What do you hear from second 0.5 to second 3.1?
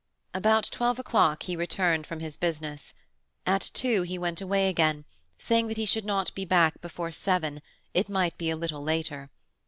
twelve o'clock he returned from his business.